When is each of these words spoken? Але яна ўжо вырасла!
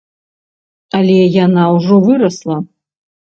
Але 0.99 1.17
яна 1.45 1.63
ўжо 1.75 1.95
вырасла! 2.09 2.57